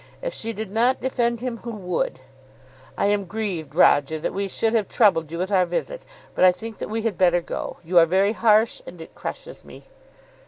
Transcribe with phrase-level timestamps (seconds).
[0.23, 2.21] If she did not defend him, who would?
[2.97, 6.51] "I am grieved, Roger, that we should have troubled you with our visit, but I
[6.51, 7.77] think that we had better go.
[7.83, 9.83] You are very harsh, and it crushes me."